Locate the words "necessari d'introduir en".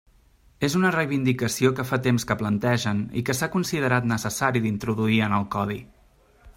4.15-5.41